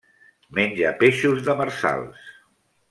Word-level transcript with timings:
Menja 0.59 0.93
peixos 1.03 1.45
demersals. 1.51 2.29